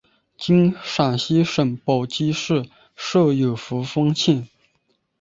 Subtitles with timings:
[0.35, 2.65] 今陕西省宝鸡市
[2.95, 4.49] 设有扶风县。